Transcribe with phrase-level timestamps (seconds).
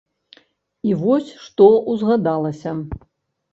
[0.91, 2.77] І вось што ўзгадалася.